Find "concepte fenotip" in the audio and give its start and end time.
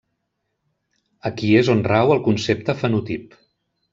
2.31-3.37